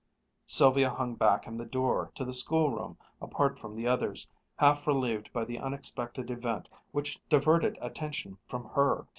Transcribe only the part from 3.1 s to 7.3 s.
apart from the others, half relieved by the unexpected event which